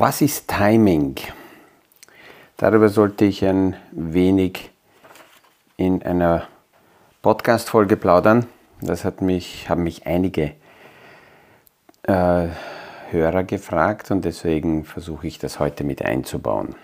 Was 0.00 0.22
ist 0.22 0.48
Timing? 0.48 1.16
Darüber 2.56 2.88
sollte 2.88 3.26
ich 3.26 3.44
ein 3.44 3.76
wenig 3.90 4.70
in 5.76 6.02
einer 6.02 6.44
Podcast-Folge 7.20 7.98
plaudern. 7.98 8.46
Das 8.80 9.04
hat 9.04 9.20
mich, 9.20 9.68
haben 9.68 9.82
mich 9.82 10.06
einige 10.06 10.52
äh, 12.04 12.46
Hörer 13.10 13.42
gefragt 13.42 14.10
und 14.10 14.24
deswegen 14.24 14.86
versuche 14.86 15.26
ich 15.26 15.38
das 15.38 15.58
heute 15.58 15.84
mit 15.84 16.02
einzubauen. 16.02 16.74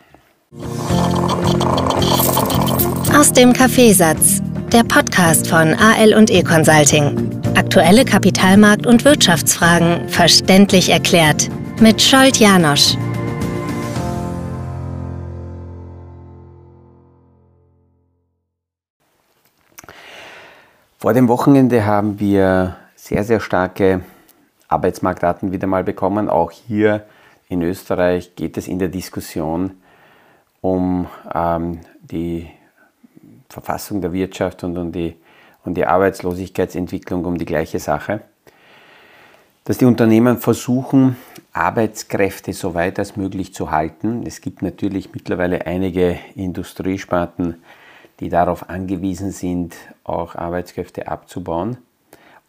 Aus 3.18 3.32
dem 3.32 3.54
Kaffeesatz, 3.54 4.42
der 4.70 4.84
Podcast 4.84 5.48
von 5.48 5.72
AL 5.72 6.12
und 6.12 6.30
E 6.30 6.42
Consulting. 6.42 7.30
Aktuelle 7.54 8.02
Kapitalmarkt- 8.02 8.86
und 8.86 9.06
Wirtschaftsfragen 9.06 10.06
verständlich 10.10 10.90
erklärt 10.90 11.48
mit 11.80 12.00
Scholt 12.00 12.36
Janosch. 12.36 12.96
Vor 21.06 21.14
dem 21.14 21.28
Wochenende 21.28 21.86
haben 21.86 22.18
wir 22.18 22.78
sehr, 22.96 23.22
sehr 23.22 23.38
starke 23.38 24.00
Arbeitsmarktdaten 24.66 25.52
wieder 25.52 25.68
mal 25.68 25.84
bekommen. 25.84 26.28
Auch 26.28 26.50
hier 26.50 27.06
in 27.48 27.62
Österreich 27.62 28.34
geht 28.34 28.56
es 28.56 28.66
in 28.66 28.80
der 28.80 28.88
Diskussion 28.88 29.76
um 30.60 31.06
ähm, 31.32 31.78
die 32.02 32.48
Verfassung 33.48 34.00
der 34.00 34.12
Wirtschaft 34.12 34.64
und 34.64 34.76
um 34.76 34.90
die, 34.90 35.14
um 35.64 35.74
die 35.74 35.86
Arbeitslosigkeitsentwicklung, 35.86 37.24
um 37.24 37.38
die 37.38 37.44
gleiche 37.44 37.78
Sache. 37.78 38.22
Dass 39.62 39.78
die 39.78 39.84
Unternehmen 39.84 40.38
versuchen, 40.38 41.16
Arbeitskräfte 41.52 42.52
so 42.52 42.74
weit 42.74 42.98
als 42.98 43.14
möglich 43.14 43.54
zu 43.54 43.70
halten. 43.70 44.24
Es 44.26 44.40
gibt 44.40 44.60
natürlich 44.60 45.12
mittlerweile 45.12 45.66
einige 45.66 46.18
Industriesparten, 46.34 47.62
die 48.20 48.28
darauf 48.28 48.68
angewiesen 48.68 49.30
sind, 49.30 49.74
auch 50.04 50.34
Arbeitskräfte 50.34 51.08
abzubauen. 51.08 51.78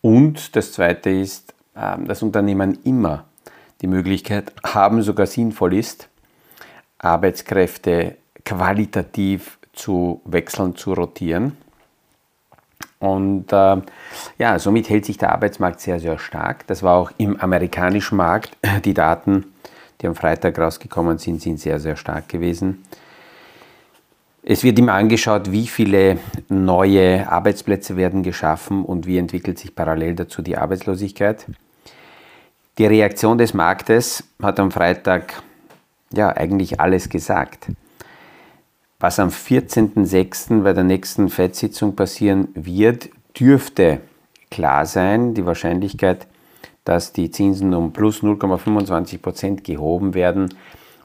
Und 0.02 0.56
das 0.56 0.72
Zweite 0.72 1.10
ist, 1.10 1.54
ähm, 1.76 2.08
dass 2.08 2.24
Unternehmen 2.24 2.80
immer 2.84 3.26
die 3.82 3.88
Möglichkeit 3.88 4.54
haben, 4.64 5.02
sogar 5.02 5.28
sinnvoll 5.28 5.74
ist, 5.74 6.10
Arbeitskräfte 6.98 8.18
qualitativ 8.44 9.60
zu 9.74 10.22
wechseln, 10.26 10.76
zu 10.76 10.94
rotieren. 10.94 11.58
Und 13.00 13.52
äh, 13.52 13.78
ja, 14.40 14.58
somit 14.58 14.90
hält 14.90 15.06
sich 15.06 15.18
der 15.18 15.32
Arbeitsmarkt 15.32 15.82
sehr, 15.82 16.00
sehr 16.00 16.18
stark. 16.18 16.66
Das 16.68 16.82
war 16.82 16.96
auch 16.96 17.12
im 17.18 17.40
amerikanischen 17.40 18.18
Markt. 18.18 18.58
Die 18.86 18.94
Daten, 18.94 19.46
die 20.02 20.08
am 20.08 20.16
Freitag 20.16 20.58
rausgekommen 20.58 21.20
sind, 21.20 21.42
sind 21.42 21.60
sehr, 21.60 21.80
sehr 21.80 21.96
stark 21.96 22.28
gewesen. 22.30 22.84
Es 24.50 24.64
wird 24.64 24.80
immer 24.80 24.94
angeschaut, 24.94 25.52
wie 25.52 25.68
viele 25.68 26.20
neue 26.48 27.30
Arbeitsplätze 27.30 27.98
werden 27.98 28.24
geschaffen 28.24 28.86
und 28.86 29.06
wie 29.06 29.18
entwickelt 29.18 29.60
sich 29.60 29.76
parallel 29.76 30.16
dazu 30.16 30.42
die 30.42 30.56
Arbeitslosigkeit. 30.56 31.46
Die 32.78 32.86
Reaktion 32.86 33.38
des 33.38 33.54
Marktes 33.54 34.24
hat 34.42 34.62
am 34.62 34.72
Freitag 34.72 35.44
ja 36.14 36.30
eigentlich 36.30 36.80
alles 36.80 37.10
gesagt. 37.10 37.68
Was 39.02 39.20
am 39.20 39.28
14.06. 39.28 40.64
bei 40.64 40.72
der 40.72 40.86
nächsten 40.86 41.28
FED-Sitzung 41.28 41.98
passieren 41.98 42.48
wird, 42.54 43.10
dürfte 43.38 44.00
klar 44.50 44.86
sein. 44.86 45.34
Die 45.34 45.46
Wahrscheinlichkeit, 45.46 46.26
dass 46.86 47.12
die 47.12 47.32
Zinsen 47.32 47.74
um 47.74 47.92
plus 47.92 48.24
0,25 48.24 49.18
Prozent 49.18 49.66
gehoben 49.66 50.14
werden, 50.14 50.56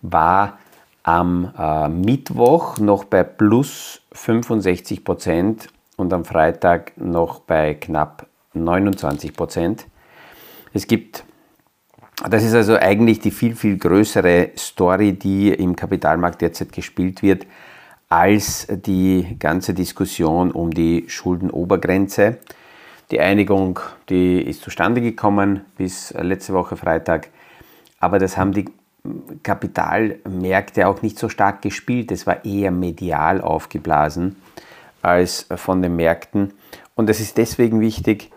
war 0.01 0.59
am 1.03 1.53
äh, 1.59 1.89
Mittwoch 1.89 2.79
noch 2.79 3.05
bei 3.05 3.25
plus 3.25 4.03
65 4.13 5.05
Prozent 5.05 5.69
und 5.97 6.13
am 6.13 6.25
Freitag 6.25 6.93
noch 6.97 7.41
bei 7.41 7.75
knapp 7.75 8.27
29 8.55 9.35
Prozent. 9.35 9.87
Es 10.73 10.87
gibt 10.87 11.25
das 12.29 12.45
ist 12.45 12.55
also 12.55 12.77
eigentlich 12.77 13.19
die 13.19 13.33
viel, 13.33 13.57
viel 13.57 13.79
größere 13.79 14.51
Story, 14.57 15.13
die 15.13 15.49
im 15.49 15.75
Kapitalmarkt 15.75 16.41
derzeit 16.41 16.73
gespielt 16.73 17.23
wird, 17.23 17.47
als 18.09 18.69
die 18.71 19.37
ganze 19.39 19.75
Diskussion 19.75 20.53
um 20.53 20.71
die 20.71 21.05
Schuldenobergrenze. 21.09 22.39
Die 23.11 23.19
Einigung, 23.19 23.81
die 24.09 24.41
ist 24.41 24.63
zustande 24.63 25.01
gekommen 25.01 25.65
bis 25.77 26.15
letzte 26.17 26.53
Woche 26.53 26.77
Freitag, 26.77 27.29
aber 27.99 28.19
das 28.19 28.37
haben 28.37 28.53
die 28.53 28.67
Kapitalmärkte 29.43 30.87
auch 30.87 31.03
nicht 31.03 31.19
so 31.19 31.29
stark 31.29 31.63
gespielt. 31.63 32.13
Es 32.13 32.27
war 32.27 32.45
eher 32.45 32.71
medial 32.71 33.41
aufgeblasen 33.41 34.37
als 35.03 35.47
von 35.57 35.83
den 35.83 35.97
Märkten. 35.97 36.55
Und 36.95 37.09
das 37.09 37.21
ist 37.21 37.37
deswegen 37.39 37.81
wichtig, 37.81 38.31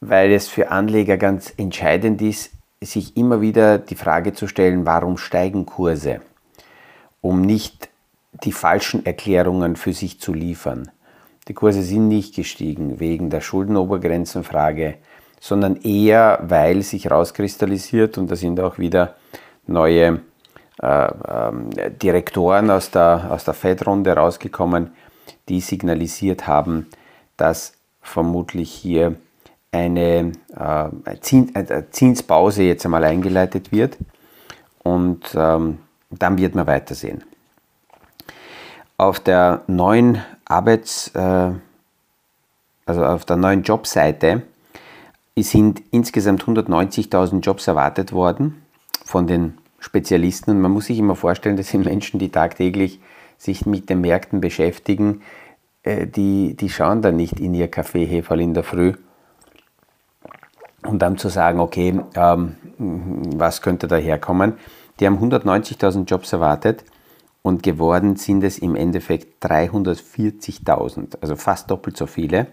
weil 0.00 0.32
es 0.32 0.48
für 0.48 0.70
Anleger 0.70 1.16
ganz 1.16 1.52
entscheidend 1.56 2.20
ist, 2.22 2.50
sich 2.80 3.16
immer 3.16 3.40
wieder 3.40 3.78
die 3.78 3.96
Frage 3.96 4.32
zu 4.32 4.46
stellen, 4.46 4.86
warum 4.86 5.18
steigen 5.18 5.66
Kurse, 5.66 6.20
um 7.20 7.42
nicht 7.42 7.88
die 8.44 8.52
falschen 8.52 9.04
Erklärungen 9.04 9.76
für 9.76 9.92
sich 9.92 10.20
zu 10.20 10.32
liefern. 10.32 10.90
Die 11.48 11.54
Kurse 11.54 11.82
sind 11.82 12.08
nicht 12.08 12.34
gestiegen 12.34 13.00
wegen 13.00 13.30
der 13.30 13.40
Schuldenobergrenzenfrage, 13.40 14.94
sondern 15.40 15.76
eher, 15.76 16.40
weil 16.42 16.82
sich 16.82 17.04
herauskristallisiert, 17.04 18.18
und 18.18 18.30
da 18.30 18.36
sind 18.36 18.60
auch 18.60 18.78
wieder 18.78 19.16
neue 19.68 20.20
äh, 20.82 21.06
äh, 21.06 21.90
Direktoren 21.90 22.70
aus 22.70 22.90
der, 22.90 23.28
aus 23.30 23.44
der 23.44 23.54
Fed-Runde 23.54 24.12
rausgekommen, 24.12 24.92
die 25.48 25.60
signalisiert 25.60 26.46
haben, 26.46 26.86
dass 27.36 27.72
vermutlich 28.00 28.72
hier 28.72 29.16
eine 29.72 30.32
äh, 30.56 31.16
Zins, 31.20 31.50
äh, 31.54 31.90
Zinspause 31.90 32.62
jetzt 32.62 32.84
einmal 32.84 33.04
eingeleitet 33.04 33.72
wird 33.72 33.98
und 34.84 35.34
ähm, 35.34 35.78
dann 36.10 36.38
wird 36.38 36.54
man 36.54 36.66
weitersehen. 36.66 37.24
Auf 38.96 39.20
der 39.20 39.62
neuen 39.66 40.22
Arbeits, 40.44 41.08
äh, 41.08 41.50
also 42.86 43.04
auf 43.04 43.24
der 43.24 43.36
neuen 43.36 43.62
Jobseite 43.64 44.42
sind 45.36 45.82
insgesamt 45.90 46.44
190.000 46.44 47.40
Jobs 47.40 47.66
erwartet 47.66 48.12
worden 48.12 48.62
von 49.08 49.26
den 49.26 49.56
Spezialisten 49.78 50.50
und 50.50 50.60
man 50.60 50.70
muss 50.70 50.84
sich 50.84 50.98
immer 50.98 51.16
vorstellen, 51.16 51.56
das 51.56 51.68
sind 51.68 51.86
Menschen, 51.86 52.20
die 52.20 52.28
tagtäglich 52.28 53.00
sich 53.38 53.64
mit 53.64 53.88
den 53.88 54.02
Märkten 54.02 54.42
beschäftigen, 54.42 55.22
äh, 55.82 56.06
die, 56.06 56.54
die 56.54 56.68
schauen 56.68 57.00
da 57.00 57.10
nicht 57.10 57.40
in 57.40 57.54
ihr 57.54 57.68
Kaffeeheferl 57.68 58.38
in 58.38 58.52
der 58.52 58.64
Früh 58.64 58.92
und 60.82 61.00
dann 61.00 61.16
zu 61.16 61.30
sagen, 61.30 61.58
okay, 61.58 61.98
ähm, 62.16 62.56
was 62.76 63.62
könnte 63.62 63.88
da 63.88 63.96
herkommen? 63.96 64.58
Die 65.00 65.06
haben 65.06 65.16
190.000 65.16 66.04
Jobs 66.04 66.34
erwartet 66.34 66.84
und 67.40 67.62
geworden 67.62 68.16
sind 68.16 68.44
es 68.44 68.58
im 68.58 68.76
Endeffekt 68.76 69.42
340.000, 69.42 71.16
also 71.22 71.34
fast 71.34 71.70
doppelt 71.70 71.96
so 71.96 72.04
viele. 72.04 72.48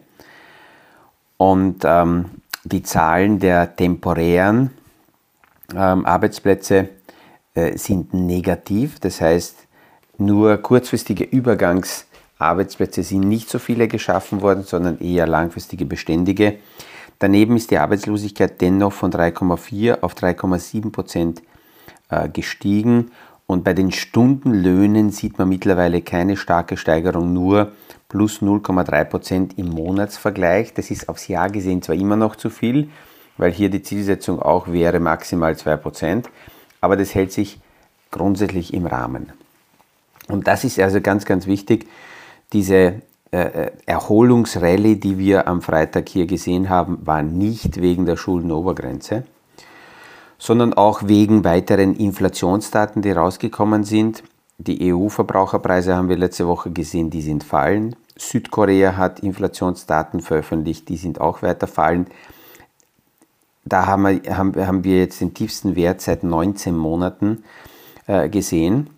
Und 1.35 1.83
ähm, 1.83 2.25
die 2.63 2.81
Zahlen 2.81 3.39
der 3.39 3.75
temporären 3.75 4.71
ähm, 5.73 6.05
Arbeitsplätze 6.05 6.89
äh, 7.53 7.77
sind 7.77 8.13
negativ, 8.13 8.99
das 8.99 9.21
heißt, 9.21 9.67
nur 10.17 10.57
kurzfristige 10.57 11.23
Übergangsarbeitsplätze 11.23 13.03
sind 13.03 13.27
nicht 13.27 13.49
so 13.49 13.59
viele 13.59 13.87
geschaffen 13.87 14.41
worden, 14.41 14.63
sondern 14.63 14.99
eher 14.99 15.27
langfristige 15.27 15.85
beständige. 15.85 16.57
Daneben 17.19 17.55
ist 17.55 17.71
die 17.71 17.77
Arbeitslosigkeit 17.77 18.59
dennoch 18.61 18.93
von 18.93 19.11
3,4 19.11 20.01
auf 20.01 20.13
3,7 20.13 20.91
Prozent 20.91 21.41
äh, 22.09 22.29
gestiegen 22.29 23.11
und 23.47 23.63
bei 23.63 23.73
den 23.73 23.91
Stundenlöhnen 23.91 25.11
sieht 25.11 25.37
man 25.37 25.49
mittlerweile 25.49 26.01
keine 26.01 26.35
starke 26.35 26.77
Steigerung, 26.77 27.33
nur 27.33 27.71
plus 28.09 28.41
0,3 28.41 29.03
Prozent 29.05 29.57
im 29.57 29.69
Monatsvergleich. 29.69 30.73
Das 30.73 30.89
ist 30.89 31.09
aufs 31.09 31.27
Jahr 31.27 31.49
gesehen 31.49 31.81
zwar 31.81 31.95
immer 31.95 32.15
noch 32.15 32.35
zu 32.35 32.49
viel, 32.49 32.89
weil 33.37 33.51
hier 33.51 33.69
die 33.69 33.81
Zielsetzung 33.81 34.41
auch 34.41 34.67
wäre 34.67 34.99
maximal 34.99 35.57
2 35.57 35.77
Prozent, 35.77 36.29
aber 36.81 36.95
das 36.97 37.15
hält 37.15 37.31
sich 37.31 37.59
grundsätzlich 38.11 38.73
im 38.73 38.85
Rahmen. 38.85 39.33
Und 40.27 40.47
das 40.47 40.63
ist 40.63 40.79
also 40.79 41.01
ganz, 41.01 41.25
ganz 41.25 41.45
wichtig, 41.45 41.87
diese 42.53 43.01
äh, 43.31 43.71
Erholungsrallye, 43.85 44.95
die 44.95 45.17
wir 45.17 45.47
am 45.47 45.61
Freitag 45.61 46.09
hier 46.09 46.25
gesehen 46.25 46.69
haben, 46.69 47.05
war 47.05 47.21
nicht 47.21 47.81
wegen 47.81 48.05
der 48.05 48.15
Schuldenobergrenze, 48.15 49.23
sondern 50.37 50.73
auch 50.73 51.03
wegen 51.03 51.43
weiteren 51.43 51.95
Inflationsdaten, 51.95 53.01
die 53.01 53.11
rausgekommen 53.11 53.83
sind. 53.83 54.23
Die 54.57 54.93
EU-Verbraucherpreise 54.93 55.95
haben 55.95 56.07
wir 56.07 56.17
letzte 56.17 56.47
Woche 56.47 56.71
gesehen, 56.71 57.09
die 57.09 57.21
sind 57.21 57.43
fallen. 57.43 57.95
Südkorea 58.17 58.95
hat 58.95 59.19
Inflationsdaten 59.19 60.21
veröffentlicht, 60.21 60.87
die 60.87 60.97
sind 60.97 61.19
auch 61.19 61.41
weiter 61.41 61.67
fallen. 61.67 62.07
Da 63.65 63.87
haben 63.87 64.03
wir, 64.03 64.37
haben, 64.37 64.55
haben 64.55 64.83
wir 64.83 64.99
jetzt 64.99 65.21
den 65.21 65.33
tiefsten 65.33 65.75
Wert 65.75 66.01
seit 66.01 66.23
19 66.23 66.77
Monaten. 66.77 67.43
äh, 68.07 68.29
gesehen. 68.29 68.89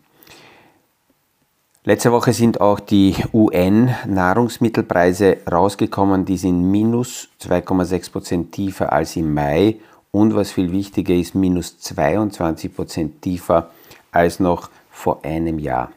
Letzte 1.83 2.11
Woche 2.11 2.33
sind 2.33 2.59
auch 2.59 2.81
die 2.81 3.15
UN-Nahrungsmittelpreise 3.31 5.37
rausgekommen. 5.49 6.25
Die 6.25 6.35
sind 6.37 6.69
minus 6.69 7.29
2,6 7.41 8.11
Prozent 8.11 8.51
tiefer 8.51 8.91
als 8.91 9.15
im 9.15 9.33
Mai 9.33 9.77
und 10.11 10.35
was 10.35 10.51
viel 10.51 10.73
wichtiger 10.73 11.13
ist, 11.13 11.33
minus 11.33 11.79
22 11.79 12.75
Prozent 12.75 13.21
tiefer 13.21 13.69
als 14.11 14.41
noch 14.41 14.69
vor 14.91 15.23
einem 15.23 15.59
Jahr. 15.59 15.93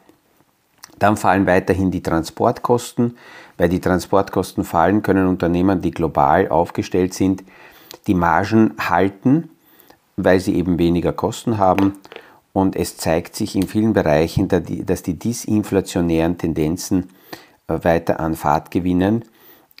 Dann 0.97 1.17
fallen 1.17 1.45
weiterhin 1.45 1.91
die 1.91 2.01
Transportkosten. 2.01 3.17
Weil 3.57 3.67
die 3.69 3.81
Transportkosten 3.81 4.63
fallen, 4.63 5.03
können 5.03 5.27
Unternehmen, 5.27 5.81
die 5.81 5.91
global 5.91 6.47
aufgestellt 6.47 7.13
sind, 7.13 7.43
die 8.07 8.13
Margen 8.13 8.73
halten, 8.79 9.49
weil 10.17 10.39
sie 10.39 10.55
eben 10.55 10.77
weniger 10.77 11.13
Kosten 11.13 11.57
haben 11.57 11.97
und 12.53 12.75
es 12.75 12.97
zeigt 12.97 13.35
sich 13.35 13.55
in 13.55 13.67
vielen 13.67 13.93
Bereichen, 13.93 14.47
dass 14.47 15.03
die 15.03 15.17
disinflationären 15.17 16.37
Tendenzen 16.37 17.09
äh, 17.67 17.83
weiter 17.83 18.19
an 18.19 18.35
Fahrt 18.35 18.71
gewinnen. 18.71 19.25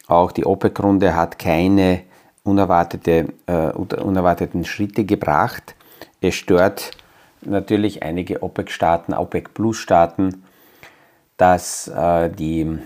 Auch 0.07 0.31
die 0.31 0.45
OPEC-Runde 0.45 1.15
hat 1.15 1.39
keine 1.39 2.01
unerwartete, 2.43 3.33
uh, 3.49 3.69
unerwarteten 4.03 4.65
Schritte 4.65 5.05
gebracht. 5.05 5.75
Es 6.21 6.35
stört 6.35 6.91
natürlich 7.41 8.03
einige 8.03 8.41
OPEC-Staaten, 8.41 9.13
OPEC-Plus-Staaten, 9.13 10.43
dass, 11.37 11.89
uh, 11.95 12.29
die, 12.29 12.79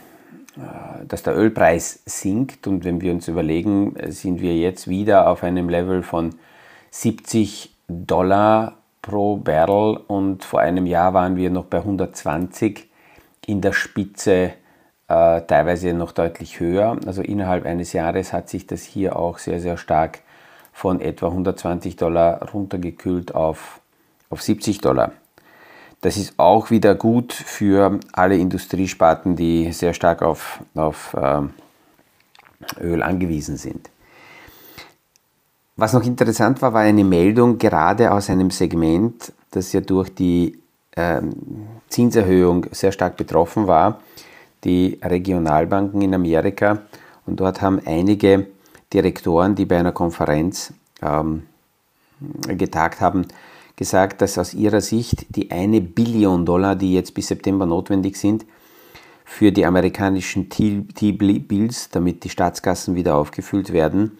dass 1.07 1.23
der 1.23 1.35
Ölpreis 1.35 2.01
sinkt. 2.05 2.67
Und 2.67 2.85
wenn 2.85 3.01
wir 3.01 3.11
uns 3.11 3.27
überlegen, 3.27 3.95
sind 4.07 4.41
wir 4.41 4.55
jetzt 4.55 4.87
wieder 4.87 5.29
auf 5.29 5.43
einem 5.43 5.69
Level 5.69 6.03
von 6.03 6.35
70 6.91 7.75
Dollar 7.87 8.77
pro 9.01 9.37
Barrel 9.37 9.97
und 10.07 10.43
vor 10.43 10.61
einem 10.61 10.85
Jahr 10.87 11.13
waren 11.13 11.35
wir 11.35 11.49
noch 11.49 11.65
bei 11.65 11.77
120 11.77 12.89
in 13.45 13.61
der 13.61 13.73
Spitze 13.73 14.53
äh, 15.07 15.41
teilweise 15.41 15.93
noch 15.93 16.11
deutlich 16.11 16.59
höher. 16.59 16.97
Also 17.05 17.21
innerhalb 17.21 17.65
eines 17.65 17.93
Jahres 17.93 18.33
hat 18.33 18.49
sich 18.49 18.65
das 18.65 18.83
hier 18.83 19.15
auch 19.15 19.37
sehr, 19.37 19.59
sehr 19.59 19.77
stark 19.77 20.21
von 20.73 20.99
etwa 20.99 21.27
120 21.27 21.95
Dollar 21.95 22.49
runtergekühlt 22.51 23.35
auf, 23.35 23.79
auf 24.29 24.41
70 24.41 24.79
Dollar. 24.79 25.11
Das 26.01 26.17
ist 26.17 26.33
auch 26.37 26.69
wieder 26.69 26.95
gut 26.95 27.33
für 27.33 27.99
alle 28.13 28.37
Industriesparten, 28.37 29.35
die 29.35 29.71
sehr 29.71 29.93
stark 29.93 30.21
auf, 30.21 30.59
auf 30.75 31.15
äh, 31.15 31.41
Öl 32.81 33.01
angewiesen 33.01 33.57
sind. 33.57 33.89
Was 35.77 35.93
noch 35.93 36.03
interessant 36.03 36.61
war, 36.61 36.73
war 36.73 36.81
eine 36.81 37.03
Meldung 37.03 37.57
gerade 37.57 38.11
aus 38.11 38.29
einem 38.29 38.49
Segment, 38.49 39.33
das 39.51 39.73
ja 39.73 39.81
durch 39.81 40.13
die 40.13 40.57
ähm, 40.95 41.33
Zinserhöhung 41.89 42.67
sehr 42.71 42.91
stark 42.91 43.17
betroffen 43.17 43.67
war, 43.67 43.99
die 44.63 44.99
Regionalbanken 45.03 46.01
in 46.01 46.13
Amerika. 46.13 46.79
Und 47.25 47.39
dort 47.39 47.61
haben 47.61 47.81
einige 47.85 48.47
Direktoren, 48.93 49.55
die 49.55 49.65
bei 49.65 49.77
einer 49.77 49.91
Konferenz 49.91 50.71
ähm, 51.01 51.43
getagt 52.47 53.01
haben, 53.01 53.27
gesagt, 53.75 54.21
dass 54.21 54.37
aus 54.37 54.53
ihrer 54.53 54.81
Sicht 54.81 55.25
die 55.35 55.51
eine 55.51 55.81
Billion 55.81 56.45
Dollar, 56.45 56.75
die 56.75 56.93
jetzt 56.93 57.13
bis 57.13 57.27
September 57.27 57.65
notwendig 57.65 58.17
sind, 58.17 58.45
für 59.25 59.51
die 59.51 59.65
amerikanischen 59.65 60.49
T-Bills, 60.49 61.89
damit 61.89 62.23
die 62.23 62.29
Staatskassen 62.29 62.95
wieder 62.95 63.15
aufgefüllt 63.15 63.73
werden, 63.73 64.17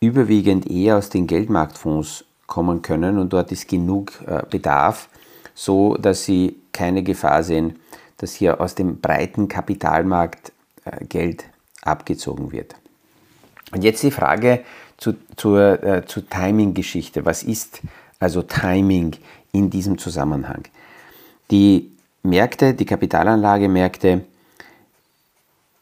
überwiegend 0.00 0.68
eher 0.68 0.98
aus 0.98 1.08
den 1.08 1.26
Geldmarktfonds 1.26 2.24
kommen 2.46 2.82
können 2.82 3.18
und 3.18 3.32
dort 3.32 3.52
ist 3.52 3.68
genug 3.68 4.12
äh, 4.26 4.42
Bedarf, 4.50 5.08
so 5.54 5.94
dass 5.94 6.24
sie 6.24 6.56
keine 6.72 7.02
Gefahr 7.02 7.44
sehen, 7.44 7.78
dass 8.16 8.34
hier 8.34 8.60
aus 8.60 8.74
dem 8.74 9.00
breiten 9.00 9.46
Kapitalmarkt 9.46 10.52
äh, 10.84 11.04
Geld 11.04 11.44
abgezogen 11.82 12.50
wird. 12.50 12.74
Und 13.72 13.84
jetzt 13.84 14.02
die 14.02 14.10
Frage 14.10 14.64
zu, 14.96 15.14
zur, 15.36 15.82
äh, 15.82 16.04
zur 16.04 16.28
Timing-Geschichte. 16.28 17.24
Was 17.24 17.42
ist 17.42 17.80
also 18.20 18.42
Timing 18.42 19.16
in 19.52 19.70
diesem 19.70 19.98
Zusammenhang? 19.98 20.64
Die 21.50 21.90
Märkte, 22.22 22.74
die 22.74 22.86
Kapitalanlagemärkte 22.86 24.24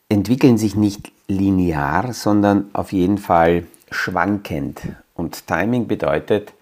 entwickeln 0.09 0.57
sich 0.57 0.75
nicht 0.75 1.13
linear, 1.27 2.13
sondern 2.15 2.71
auf 2.73 2.93
jeden 2.93 3.19
Fall 3.19 3.67
schwankend. 3.91 4.81
Und 5.15 5.47
Timing 5.47 5.87
bedeutet, 5.87 6.55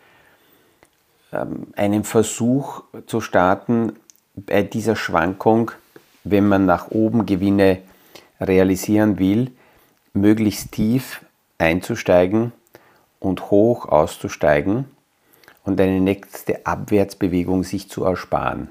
ähm, 1.32 1.68
einen 1.76 2.04
Versuch 2.04 2.82
zu 3.06 3.20
starten, 3.20 3.92
bei 4.34 4.62
dieser 4.62 4.96
Schwankung, 4.96 5.70
wenn 6.24 6.48
man 6.48 6.66
nach 6.66 6.90
oben 6.90 7.24
Gewinne 7.24 7.78
realisieren 8.40 9.18
will, 9.18 9.50
möglichst 10.12 10.72
tief 10.72 11.24
einzusteigen 11.58 12.52
und 13.18 13.50
hoch 13.50 13.86
auszusteigen 13.86 14.84
und 15.66 15.80
eine 15.80 16.00
nächste 16.00 16.64
Abwärtsbewegung 16.64 17.64
sich 17.64 17.90
zu 17.90 18.04
ersparen. 18.04 18.70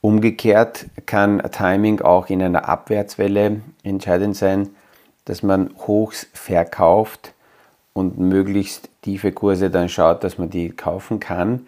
Umgekehrt 0.00 0.86
kann 1.06 1.42
Timing 1.50 2.00
auch 2.00 2.28
in 2.28 2.42
einer 2.42 2.68
Abwärtswelle 2.68 3.60
entscheidend 3.82 4.36
sein, 4.36 4.70
dass 5.24 5.42
man 5.42 5.70
Hochs 5.86 6.26
verkauft 6.32 7.34
und 7.92 8.18
möglichst 8.18 8.88
tiefe 9.02 9.32
Kurse 9.32 9.70
dann 9.70 9.88
schaut, 9.88 10.24
dass 10.24 10.38
man 10.38 10.50
die 10.50 10.70
kaufen 10.70 11.20
kann, 11.20 11.66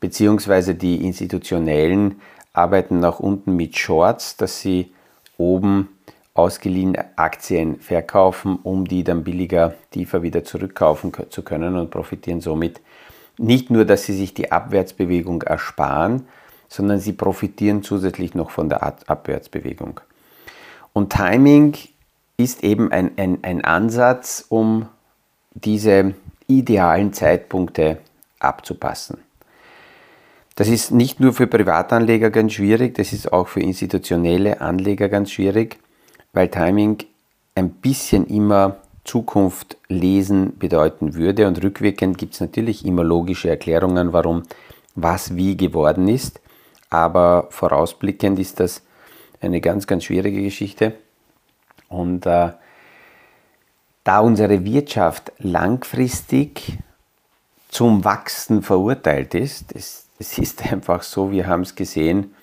beziehungsweise 0.00 0.74
die 0.74 1.04
institutionellen 1.04 2.20
arbeiten 2.52 2.98
nach 2.98 3.20
unten 3.20 3.56
mit 3.56 3.78
Shorts, 3.78 4.36
dass 4.36 4.60
sie 4.60 4.92
oben 5.36 5.88
ausgeliehene 6.34 7.04
Aktien 7.16 7.80
verkaufen, 7.80 8.58
um 8.62 8.86
die 8.86 9.04
dann 9.04 9.24
billiger, 9.24 9.74
tiefer 9.90 10.22
wieder 10.22 10.44
zurückkaufen 10.44 11.12
zu 11.30 11.42
können 11.42 11.76
und 11.76 11.90
profitieren 11.90 12.40
somit 12.40 12.80
nicht 13.38 13.70
nur, 13.70 13.84
dass 13.84 14.04
sie 14.04 14.14
sich 14.14 14.34
die 14.34 14.52
Abwärtsbewegung 14.52 15.42
ersparen, 15.42 16.26
sondern 16.68 17.00
sie 17.00 17.12
profitieren 17.12 17.82
zusätzlich 17.82 18.34
noch 18.34 18.50
von 18.50 18.68
der 18.68 18.82
Abwärtsbewegung. 18.82 20.00
Und 20.92 21.12
Timing 21.12 21.76
ist 22.36 22.62
eben 22.62 22.92
ein, 22.92 23.12
ein, 23.16 23.38
ein 23.42 23.64
Ansatz, 23.64 24.44
um 24.48 24.88
diese 25.54 26.14
idealen 26.46 27.12
Zeitpunkte 27.12 27.98
abzupassen. 28.38 29.18
Das 30.54 30.68
ist 30.68 30.90
nicht 30.90 31.20
nur 31.20 31.32
für 31.32 31.46
Privatanleger 31.46 32.30
ganz 32.30 32.54
schwierig, 32.54 32.94
das 32.96 33.12
ist 33.12 33.32
auch 33.32 33.48
für 33.48 33.60
institutionelle 33.60 34.60
Anleger 34.60 35.08
ganz 35.08 35.30
schwierig, 35.30 35.78
weil 36.32 36.48
Timing 36.48 36.98
ein 37.54 37.70
bisschen 37.70 38.26
immer 38.26 38.76
Zukunft 39.08 39.78
lesen 39.88 40.58
bedeuten 40.58 41.14
würde 41.14 41.46
und 41.46 41.62
rückwirkend 41.62 42.18
gibt 42.18 42.34
es 42.34 42.40
natürlich 42.40 42.84
immer 42.84 43.02
logische 43.02 43.48
Erklärungen, 43.48 44.12
warum 44.12 44.42
was 44.94 45.34
wie 45.34 45.56
geworden 45.56 46.08
ist, 46.08 46.40
aber 46.90 47.46
vorausblickend 47.50 48.38
ist 48.38 48.60
das 48.60 48.82
eine 49.40 49.60
ganz, 49.60 49.86
ganz 49.86 50.04
schwierige 50.04 50.42
Geschichte. 50.42 50.94
Und 51.88 52.26
äh, 52.26 52.52
da 54.04 54.20
unsere 54.20 54.64
Wirtschaft 54.64 55.32
langfristig 55.38 56.78
zum 57.68 58.04
Wachsen 58.04 58.62
verurteilt 58.62 59.34
ist, 59.34 59.74
es, 59.74 60.06
es 60.18 60.38
ist 60.38 60.70
einfach 60.70 61.02
so, 61.02 61.30
wir 61.30 61.46
haben 61.46 61.62
es 61.62 61.74
gesehen 61.74 62.34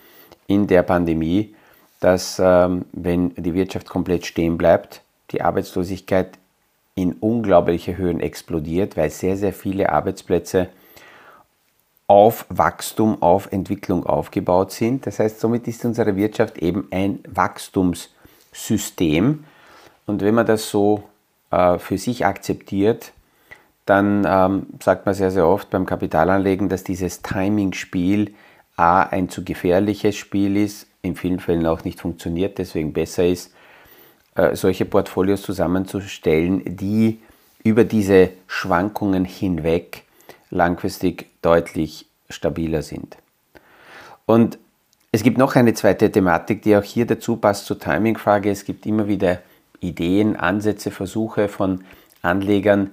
in 0.47 0.67
der 0.67 0.83
Pandemie, 0.83 1.55
dass 1.99 2.39
ähm, 2.43 2.85
wenn 2.91 3.33
die 3.35 3.53
Wirtschaft 3.53 3.87
komplett 3.87 4.25
stehen 4.25 4.57
bleibt, 4.57 5.01
die 5.31 5.41
Arbeitslosigkeit 5.41 6.37
in 6.95 7.13
unglaubliche 7.13 7.97
Höhen 7.97 8.19
explodiert, 8.19 8.97
weil 8.97 9.09
sehr, 9.09 9.37
sehr 9.37 9.53
viele 9.53 9.91
Arbeitsplätze 9.91 10.69
auf 12.07 12.45
Wachstum, 12.49 13.21
auf 13.21 13.51
Entwicklung 13.51 14.05
aufgebaut 14.05 14.71
sind. 14.71 15.05
Das 15.05 15.19
heißt, 15.19 15.39
somit 15.39 15.67
ist 15.67 15.83
unsere 15.85 16.15
Wirtschaft 16.15 16.57
eben 16.59 16.87
ein 16.91 17.19
Wachstums- 17.23 18.09
System. 18.55 19.43
Und 20.05 20.21
wenn 20.21 20.33
man 20.33 20.45
das 20.45 20.69
so 20.69 21.03
äh, 21.51 21.77
für 21.77 21.97
sich 21.97 22.25
akzeptiert, 22.25 23.11
dann 23.85 24.25
ähm, 24.27 24.67
sagt 24.81 25.05
man 25.05 25.13
sehr, 25.13 25.29
sehr 25.29 25.45
oft 25.45 25.69
beim 25.69 25.85
Kapitalanlegen, 25.85 26.69
dass 26.69 26.83
dieses 26.83 27.21
Timing-Spiel 27.21 28.33
A 28.77 29.03
ein 29.03 29.29
zu 29.29 29.43
gefährliches 29.43 30.15
Spiel 30.15 30.57
ist, 30.57 30.87
in 31.01 31.15
vielen 31.15 31.39
Fällen 31.39 31.67
auch 31.67 31.83
nicht 31.83 32.01
funktioniert, 32.01 32.57
deswegen 32.57 32.93
besser 32.93 33.25
ist, 33.25 33.53
äh, 34.35 34.55
solche 34.55 34.85
Portfolios 34.85 35.41
zusammenzustellen, 35.41 36.75
die 36.75 37.19
über 37.63 37.83
diese 37.83 38.29
Schwankungen 38.47 39.25
hinweg 39.25 40.03
langfristig 40.49 41.27
deutlich 41.41 42.05
stabiler 42.29 42.81
sind. 42.81 43.17
Und 44.25 44.59
es 45.11 45.23
gibt 45.23 45.37
noch 45.37 45.55
eine 45.55 45.73
zweite 45.73 46.11
Thematik, 46.11 46.61
die 46.61 46.75
auch 46.75 46.83
hier 46.83 47.05
dazu 47.05 47.37
passt 47.37 47.65
zur 47.65 47.79
Timing-Frage. 47.79 48.51
Es 48.51 48.65
gibt 48.65 48.85
immer 48.85 49.07
wieder 49.07 49.39
Ideen, 49.79 50.35
Ansätze, 50.35 50.91
Versuche 50.91 51.47
von 51.47 51.83
Anlegern, 52.21 52.91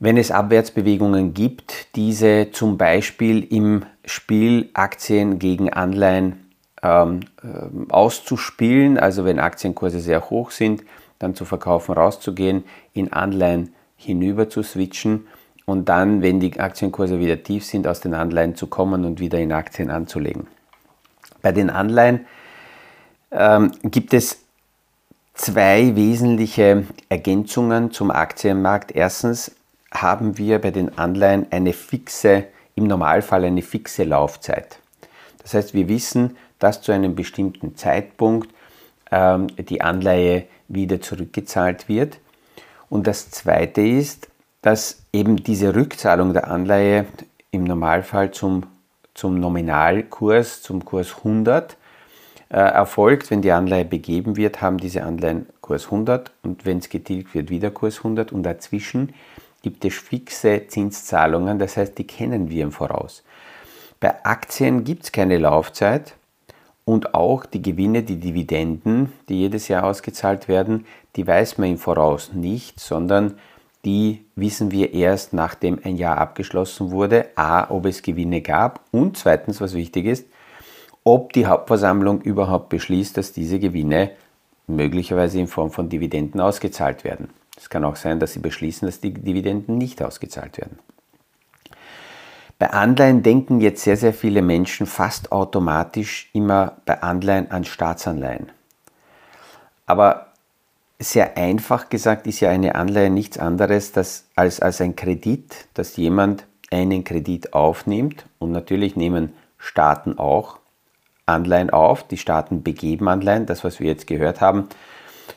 wenn 0.00 0.16
es 0.16 0.30
Abwärtsbewegungen 0.30 1.34
gibt, 1.34 1.94
diese 1.96 2.50
zum 2.50 2.78
Beispiel 2.78 3.44
im 3.44 3.84
Spiel 4.04 4.70
Aktien 4.74 5.38
gegen 5.38 5.72
Anleihen 5.72 6.43
ähm, 6.84 7.20
äh, 7.42 7.90
auszuspielen, 7.90 8.98
also 8.98 9.24
wenn 9.24 9.38
Aktienkurse 9.38 10.00
sehr 10.00 10.28
hoch 10.28 10.50
sind, 10.50 10.84
dann 11.18 11.34
zu 11.34 11.44
verkaufen, 11.44 11.94
rauszugehen, 11.94 12.64
in 12.92 13.12
Anleihen 13.12 13.74
hinüber 13.96 14.50
zu 14.50 14.62
switchen 14.62 15.26
und 15.64 15.88
dann, 15.88 16.20
wenn 16.20 16.40
die 16.40 16.60
Aktienkurse 16.60 17.18
wieder 17.18 17.42
tief 17.42 17.64
sind, 17.64 17.86
aus 17.86 18.00
den 18.00 18.12
Anleihen 18.12 18.54
zu 18.54 18.66
kommen 18.66 19.04
und 19.04 19.18
wieder 19.18 19.38
in 19.38 19.52
Aktien 19.52 19.90
anzulegen. 19.90 20.46
Bei 21.40 21.52
den 21.52 21.70
Anleihen 21.70 22.26
ähm, 23.30 23.72
gibt 23.82 24.12
es 24.12 24.40
zwei 25.32 25.96
wesentliche 25.96 26.84
Ergänzungen 27.08 27.90
zum 27.92 28.10
Aktienmarkt. 28.10 28.92
Erstens 28.92 29.52
haben 29.90 30.36
wir 30.36 30.60
bei 30.60 30.70
den 30.70 30.98
Anleihen 30.98 31.46
eine 31.50 31.72
fixe, 31.72 32.44
im 32.74 32.86
Normalfall 32.86 33.44
eine 33.44 33.62
fixe 33.62 34.04
Laufzeit. 34.04 34.78
Das 35.42 35.54
heißt, 35.54 35.74
wir 35.74 35.88
wissen, 35.88 36.36
dass 36.64 36.80
zu 36.80 36.92
einem 36.92 37.14
bestimmten 37.14 37.76
Zeitpunkt 37.76 38.48
ähm, 39.10 39.48
die 39.58 39.82
Anleihe 39.82 40.46
wieder 40.66 40.98
zurückgezahlt 40.98 41.90
wird. 41.90 42.18
Und 42.88 43.06
das 43.06 43.30
Zweite 43.30 43.82
ist, 43.82 44.28
dass 44.62 45.02
eben 45.12 45.36
diese 45.36 45.74
Rückzahlung 45.74 46.32
der 46.32 46.50
Anleihe 46.50 47.04
im 47.50 47.64
Normalfall 47.64 48.30
zum, 48.30 48.64
zum 49.12 49.38
Nominalkurs, 49.40 50.62
zum 50.62 50.86
Kurs 50.86 51.18
100 51.18 51.76
äh, 52.48 52.56
erfolgt. 52.56 53.30
Wenn 53.30 53.42
die 53.42 53.52
Anleihe 53.52 53.84
begeben 53.84 54.38
wird, 54.38 54.62
haben 54.62 54.78
diese 54.78 55.02
Anleihen 55.02 55.46
Kurs 55.60 55.84
100 55.84 56.32
und 56.44 56.64
wenn 56.64 56.78
es 56.78 56.88
getilgt 56.88 57.34
wird, 57.34 57.50
wieder 57.50 57.70
Kurs 57.72 57.98
100 57.98 58.32
und 58.32 58.42
dazwischen 58.42 59.12
gibt 59.60 59.84
es 59.84 59.96
fixe 59.96 60.66
Zinszahlungen, 60.66 61.58
das 61.58 61.76
heißt, 61.76 61.98
die 61.98 62.06
kennen 62.06 62.48
wir 62.48 62.62
im 62.64 62.72
Voraus. 62.72 63.22
Bei 64.00 64.24
Aktien 64.24 64.84
gibt 64.84 65.04
es 65.04 65.12
keine 65.12 65.36
Laufzeit 65.36 66.14
und 66.84 67.14
auch 67.14 67.46
die 67.46 67.62
Gewinne, 67.62 68.02
die 68.02 68.20
Dividenden, 68.20 69.12
die 69.28 69.38
jedes 69.40 69.68
Jahr 69.68 69.84
ausgezahlt 69.84 70.48
werden, 70.48 70.86
die 71.16 71.26
weiß 71.26 71.58
man 71.58 71.70
im 71.70 71.78
Voraus 71.78 72.32
nicht, 72.32 72.80
sondern 72.80 73.34
die 73.84 74.24
wissen 74.34 74.70
wir 74.70 74.94
erst, 74.94 75.32
nachdem 75.32 75.78
ein 75.84 75.96
Jahr 75.96 76.18
abgeschlossen 76.18 76.90
wurde, 76.90 77.26
a, 77.36 77.70
ob 77.70 77.86
es 77.86 78.02
Gewinne 78.02 78.40
gab 78.40 78.80
und 78.90 79.16
zweitens, 79.16 79.60
was 79.60 79.74
wichtig 79.74 80.06
ist, 80.06 80.26
ob 81.04 81.32
die 81.34 81.46
Hauptversammlung 81.46 82.22
überhaupt 82.22 82.70
beschließt, 82.70 83.16
dass 83.16 83.32
diese 83.32 83.58
Gewinne 83.58 84.12
möglicherweise 84.66 85.38
in 85.38 85.46
Form 85.46 85.70
von 85.70 85.90
Dividenden 85.90 86.40
ausgezahlt 86.40 87.04
werden. 87.04 87.28
Es 87.56 87.68
kann 87.68 87.84
auch 87.84 87.96
sein, 87.96 88.20
dass 88.20 88.32
sie 88.32 88.40
beschließen, 88.40 88.86
dass 88.86 89.00
die 89.00 89.12
Dividenden 89.12 89.76
nicht 89.76 90.02
ausgezahlt 90.02 90.58
werden. 90.58 90.78
Bei 92.64 92.70
Anleihen 92.70 93.22
denken 93.22 93.60
jetzt 93.60 93.82
sehr, 93.82 93.98
sehr 93.98 94.14
viele 94.14 94.40
Menschen 94.40 94.86
fast 94.86 95.32
automatisch 95.32 96.30
immer 96.32 96.78
bei 96.86 97.02
Anleihen 97.02 97.50
an 97.50 97.64
Staatsanleihen. 97.64 98.50
Aber 99.84 100.28
sehr 100.98 101.36
einfach 101.36 101.90
gesagt 101.90 102.26
ist 102.26 102.40
ja 102.40 102.48
eine 102.48 102.74
Anleihe 102.74 103.10
nichts 103.10 103.36
anderes 103.36 103.92
dass, 103.92 104.28
als, 104.34 104.60
als 104.60 104.80
ein 104.80 104.96
Kredit, 104.96 105.68
dass 105.74 105.98
jemand 105.98 106.46
einen 106.70 107.04
Kredit 107.04 107.52
aufnimmt 107.52 108.24
und 108.38 108.52
natürlich 108.52 108.96
nehmen 108.96 109.34
Staaten 109.58 110.16
auch 110.16 110.58
Anleihen 111.26 111.68
auf. 111.68 112.08
Die 112.08 112.16
Staaten 112.16 112.62
begeben 112.62 113.10
Anleihen, 113.10 113.44
das 113.44 113.62
was 113.62 113.78
wir 113.78 113.88
jetzt 113.88 114.06
gehört 114.06 114.40
haben, 114.40 114.70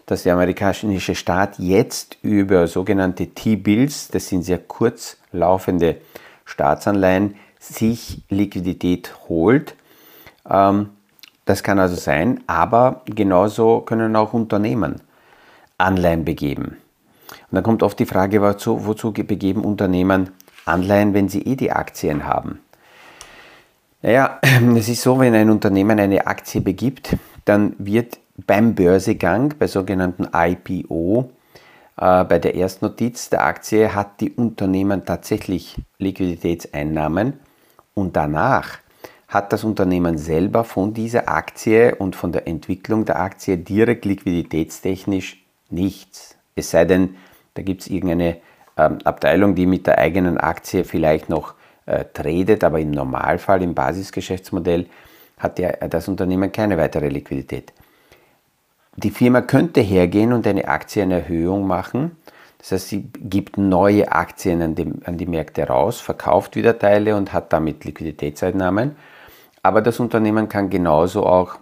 dass 0.06 0.24
der 0.24 0.36
amerikanische 0.36 1.14
Staat 1.14 1.60
jetzt 1.60 2.20
über 2.22 2.68
sogenannte 2.68 3.28
T-Bills, 3.28 4.08
das 4.08 4.30
sind 4.30 4.44
sehr 4.44 4.60
kurz 4.60 5.18
laufende 5.34 5.98
Staatsanleihen, 6.48 7.36
sich 7.60 8.24
Liquidität 8.30 9.14
holt. 9.28 9.76
Ähm, 10.50 10.90
das 11.46 11.64
kann 11.64 11.80
also 11.80 11.96
sein, 11.96 12.44
aber 12.48 13.04
genauso 13.06 13.82
können 13.82 14.16
auch 14.16 14.34
Unternehmen 14.34 15.02
Anleihen 15.78 16.26
begeben. 16.26 16.78
Und 17.30 17.56
dann 17.56 17.64
kommt 17.64 17.84
oft 17.84 18.00
die 18.00 18.06
Frage, 18.06 18.42
wozu, 18.42 18.86
wozu 18.86 19.14
begeben 19.14 19.64
Unternehmen 19.64 20.32
Anleihen, 20.66 21.14
wenn 21.14 21.30
sie 21.30 21.42
eh 21.44 21.56
die 21.56 21.72
Aktien 21.72 22.26
haben? 22.26 22.60
Naja, 24.02 24.40
es 24.76 24.90
ist 24.90 25.02
so, 25.02 25.20
wenn 25.20 25.36
ein 25.36 25.50
Unternehmen 25.50 26.00
eine 26.00 26.28
Aktie 26.28 26.62
begibt, 26.62 27.16
dann 27.46 27.76
wird 27.78 28.20
beim 28.46 28.76
Börsegang, 28.76 29.54
bei 29.58 29.68
sogenannten 29.68 30.28
IPO, 30.34 31.32
bei 32.00 32.38
der 32.40 32.54
Erstnotiz 32.54 33.32
der 33.32 33.44
Aktie 33.44 33.96
hat 33.96 34.22
die 34.22 34.32
Unternehmen 34.32 35.04
tatsächlich 35.04 35.76
Liquiditätseinnahmen 35.98 37.40
und 37.96 38.16
danach 38.16 38.78
hat 39.28 39.52
das 39.52 39.64
Unternehmen 39.64 40.18
selber 40.18 40.64
von 40.64 40.94
dieser 40.94 41.28
Aktie 41.28 41.96
und 41.96 42.16
von 42.16 42.32
der 42.32 42.48
Entwicklung 42.48 43.06
der 43.06 43.20
Aktie 43.20 43.58
direkt 43.58 44.06
liquiditätstechnisch 44.06 45.44
nichts. 45.70 46.38
Es 46.56 46.72
sei 46.72 46.86
denn, 46.86 47.16
da 47.56 47.62
gibt 47.62 47.82
es 47.82 47.88
irgendeine 47.88 48.38
ähm, 48.78 49.00
Abteilung, 49.04 49.56
die 49.56 49.66
mit 49.66 49.88
der 49.88 49.98
eigenen 49.98 50.38
Aktie 50.38 50.84
vielleicht 50.84 51.30
noch 51.30 51.56
äh, 51.88 52.06
tradet, 52.14 52.64
aber 52.64 52.80
im 52.80 52.92
Normalfall, 52.92 53.62
im 53.64 53.74
Basisgeschäftsmodell, 53.74 54.88
hat 55.38 55.58
der, 55.58 55.88
das 55.90 56.08
Unternehmen 56.08 56.52
keine 56.52 56.78
weitere 56.78 57.10
Liquidität. 57.10 57.74
Die 58.98 59.12
Firma 59.12 59.42
könnte 59.42 59.80
hergehen 59.80 60.34
und 60.34 60.48
eine 60.48 60.68
Aktienerhöhung 60.68 61.68
machen. 61.68 62.18
Das 62.58 62.72
heißt, 62.72 62.88
sie 62.88 63.04
gibt 63.14 63.60
neue 63.60 64.12
Aktien 64.12 64.60
an 64.64 64.74
die, 64.74 64.92
an 65.06 65.18
die 65.18 65.28
Märkte 65.28 65.68
raus, 65.68 66.02
verkauft 66.02 66.56
wieder 66.56 66.80
Teile 66.80 67.16
und 67.16 67.32
hat 67.32 67.54
damit 67.54 67.86
Liquiditätseinnahmen. 67.86 68.96
Aber 69.62 69.82
das 69.82 70.00
Unternehmen 70.00 70.50
kann 70.50 70.72
genauso 70.72 71.28
auch 71.28 71.58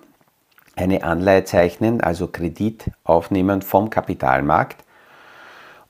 eine 0.78 1.04
Anleihe 1.04 1.44
zeichnen, 1.44 2.00
also 2.00 2.28
Kredit 2.28 2.86
aufnehmen 3.04 3.62
vom 3.62 3.90
Kapitalmarkt. 3.90 4.86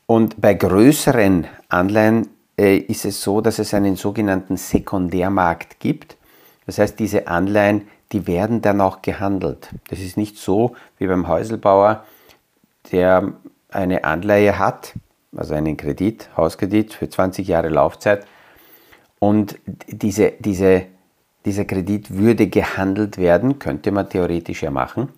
Und 0.07 0.41
bei 0.41 0.55
größeren 0.55 1.45
Anleihen 1.69 2.29
äh, 2.57 2.77
ist 2.77 3.05
es 3.05 3.21
so, 3.21 3.41
dass 3.41 3.59
es 3.59 3.75
einen 3.75 3.97
sogenannten 3.97 4.57
Sekundärmarkt 4.57 5.79
gibt. 5.79 6.17
Das 6.65 6.79
heißt, 6.79 6.97
diese 6.97 7.27
Anleihen, 7.27 7.87
die 8.11 8.27
werden 8.27 8.61
dann 8.61 8.81
auch 8.81 9.01
gehandelt. 9.01 9.69
Das 9.89 9.99
ist 9.99 10.17
nicht 10.17 10.37
so 10.37 10.75
wie 10.97 11.07
beim 11.07 11.27
Häuselbauer, 11.27 12.03
der 12.91 13.33
eine 13.69 14.03
Anleihe 14.03 14.59
hat, 14.59 14.93
also 15.35 15.53
einen 15.53 15.75
Kredit, 15.75 16.29
Hauskredit 16.37 16.93
für 16.93 17.09
20 17.09 17.47
Jahre 17.47 17.69
Laufzeit. 17.69 18.25
Und 19.19 19.57
diese, 19.87 20.33
diese 20.39 20.87
dieser 21.45 21.65
Kredit 21.65 22.17
würde 22.17 22.47
gehandelt 22.47 23.17
werden, 23.17 23.59
könnte 23.59 23.91
man 23.91 24.09
theoretisch 24.09 24.63
ja 24.63 24.71
machen. 24.71 25.09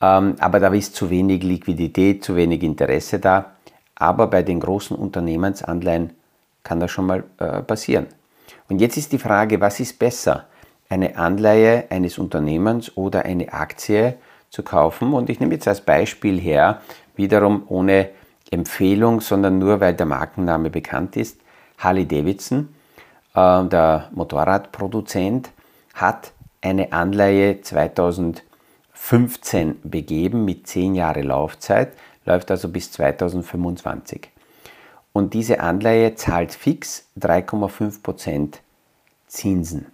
Ähm, 0.00 0.36
aber 0.38 0.60
da 0.60 0.68
ist 0.72 0.94
zu 0.94 1.10
wenig 1.10 1.42
Liquidität, 1.42 2.22
zu 2.22 2.36
wenig 2.36 2.62
Interesse 2.62 3.18
da. 3.18 3.52
Aber 3.94 4.26
bei 4.28 4.42
den 4.42 4.60
großen 4.60 4.96
Unternehmensanleihen 4.96 6.10
kann 6.62 6.80
das 6.80 6.90
schon 6.90 7.06
mal 7.06 7.24
äh, 7.38 7.62
passieren. 7.62 8.06
Und 8.68 8.80
jetzt 8.80 8.96
ist 8.96 9.12
die 9.12 9.18
Frage, 9.18 9.60
was 9.60 9.80
ist 9.80 9.98
besser? 9.98 10.46
Eine 10.90 11.16
Anleihe 11.16 11.90
eines 11.90 12.18
Unternehmens 12.18 12.94
oder 12.96 13.24
eine 13.24 13.54
Aktie 13.54 14.16
zu 14.50 14.62
kaufen? 14.62 15.14
Und 15.14 15.30
ich 15.30 15.40
nehme 15.40 15.54
jetzt 15.54 15.68
als 15.68 15.80
Beispiel 15.80 16.38
her, 16.38 16.82
wiederum 17.16 17.62
ohne 17.68 18.10
Empfehlung, 18.50 19.20
sondern 19.20 19.58
nur 19.58 19.80
weil 19.80 19.94
der 19.94 20.06
Markenname 20.06 20.68
bekannt 20.68 21.16
ist, 21.16 21.40
Harley 21.78 22.06
Davidson 22.06 22.68
äh, 23.34 23.64
der 23.64 24.10
Motorradproduzent, 24.12 25.50
hat 25.94 26.32
eine 26.60 26.92
Anleihe 26.92 27.62
2015 27.62 29.80
begeben 29.84 30.44
mit 30.44 30.66
10 30.66 30.96
Jahre 30.96 31.22
Laufzeit, 31.22 31.92
läuft 32.24 32.50
also 32.50 32.68
bis 32.68 32.90
2025. 32.92 34.28
Und 35.12 35.34
diese 35.34 35.60
Anleihe 35.60 36.16
zahlt 36.16 36.52
fix 36.52 37.06
3,5% 37.18 38.54
Zinsen. 39.26 39.86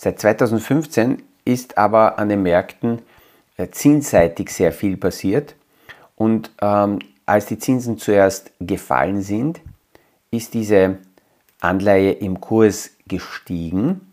Seit 0.00 0.20
2015 0.20 1.22
ist 1.44 1.76
aber 1.76 2.20
an 2.20 2.28
den 2.28 2.44
Märkten 2.44 3.02
äh, 3.56 3.68
zinsseitig 3.68 4.50
sehr 4.50 4.70
viel 4.70 4.96
passiert. 4.96 5.56
Und 6.14 6.52
ähm, 6.62 7.00
als 7.26 7.46
die 7.46 7.58
Zinsen 7.58 7.98
zuerst 7.98 8.52
gefallen 8.60 9.22
sind, 9.22 9.60
ist 10.30 10.54
diese 10.54 10.98
Anleihe 11.60 12.12
im 12.12 12.40
Kurs 12.40 12.90
gestiegen 13.08 14.12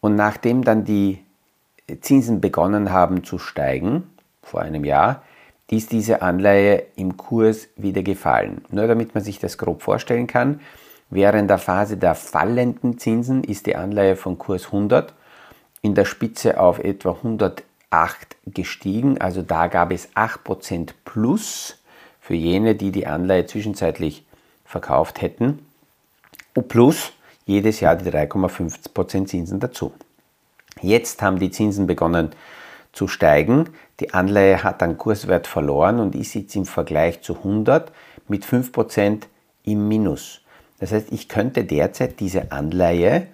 und 0.00 0.16
nachdem 0.16 0.64
dann 0.64 0.84
die 0.84 1.18
Zinsen 2.00 2.40
begonnen 2.40 2.90
haben 2.90 3.24
zu 3.24 3.38
steigen, 3.38 4.10
vor 4.42 4.62
einem 4.62 4.84
Jahr, 4.84 5.22
ist 5.70 5.92
diese 5.92 6.22
Anleihe 6.22 6.84
im 6.96 7.16
Kurs 7.16 7.68
wieder 7.76 8.02
gefallen. 8.02 8.64
Nur 8.70 8.86
damit 8.86 9.14
man 9.14 9.22
sich 9.22 9.38
das 9.38 9.58
grob 9.58 9.82
vorstellen 9.82 10.26
kann, 10.26 10.60
während 11.14 11.48
der 11.48 11.58
Phase 11.58 11.96
der 11.96 12.14
fallenden 12.14 12.98
Zinsen 12.98 13.44
ist 13.44 13.66
die 13.66 13.76
Anleihe 13.76 14.16
von 14.16 14.36
Kurs 14.36 14.66
100 14.66 15.14
in 15.80 15.94
der 15.94 16.04
Spitze 16.04 16.58
auf 16.58 16.78
etwa 16.78 17.12
108 17.12 17.64
gestiegen. 18.46 19.20
Also 19.20 19.42
da 19.42 19.68
gab 19.68 19.92
es 19.92 20.10
8% 20.14 20.90
plus 21.04 21.78
für 22.20 22.34
jene, 22.34 22.74
die 22.74 22.90
die 22.90 23.06
Anleihe 23.06 23.46
zwischenzeitlich 23.46 24.24
verkauft 24.64 25.22
hätten. 25.22 25.64
Plus 26.68 27.12
jedes 27.46 27.80
Jahr 27.80 27.96
die 27.96 28.10
3,5% 28.10 29.26
Zinsen 29.26 29.60
dazu. 29.60 29.92
Jetzt 30.80 31.22
haben 31.22 31.38
die 31.38 31.50
Zinsen 31.50 31.86
begonnen 31.86 32.30
zu 32.92 33.08
steigen. 33.08 33.70
Die 34.00 34.14
Anleihe 34.14 34.62
hat 34.62 34.82
an 34.82 34.98
Kurswert 34.98 35.46
verloren 35.46 36.00
und 36.00 36.14
ist 36.14 36.34
jetzt 36.34 36.56
im 36.56 36.64
Vergleich 36.64 37.22
zu 37.22 37.36
100 37.36 37.92
mit 38.26 38.44
5% 38.44 39.22
im 39.64 39.88
Minus. 39.88 40.40
Das 40.80 40.92
heißt, 40.92 41.12
ich 41.12 41.28
könnte 41.28 41.64
derzeit 41.64 42.20
diese 42.20 42.52
Anleihe 42.52 43.28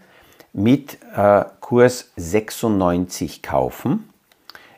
mit 0.52 0.99
äh, 1.16 1.44
Kurs 1.61 2.11
96 2.16 3.42
kaufen. 3.42 4.09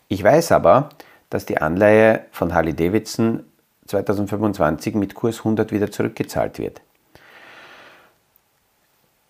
Ich 0.09 0.23
weiß 0.23 0.53
aber, 0.53 0.91
dass 1.31 1.47
die 1.47 1.59
Anleihe 1.59 2.27
von 2.31 2.55
Harley 2.55 2.75
Davidson 2.75 3.45
2025 3.87 4.95
mit 4.95 5.15
Kurs 5.15 5.39
100 5.39 5.73
wieder 5.73 5.91
zurückgezahlt 5.91 6.59
wird. 6.59 6.81